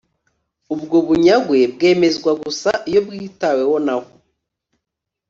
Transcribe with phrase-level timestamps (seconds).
[0.73, 4.09] ubwo bunyagwe bwemezwa gusa iyo bwitaweho na bo